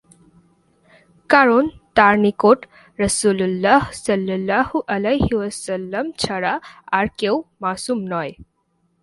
কারণ 1.29 1.63
তাঁর 1.95 2.15
নিকট 2.17 2.59
রাসূলুল্লাহ 2.99 3.81
সাল্লাল্লাহু 4.05 4.77
আলাইহি 4.87 5.33
ওয়াসাল্লাম 5.35 6.05
ছাড়া 6.19 6.53
আর 6.91 7.05
কেউ 7.17 7.35
মাসূম 7.61 7.99
নয়। 8.05 8.31